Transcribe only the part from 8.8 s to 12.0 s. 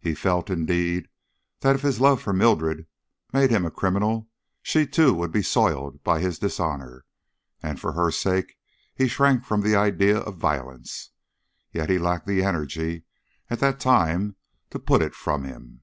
he shrank from the idea of violence, yet he